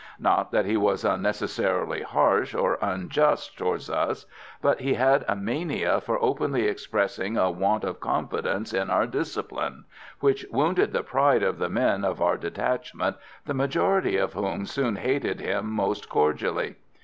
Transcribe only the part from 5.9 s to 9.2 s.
for openly expressing a want of confidence in our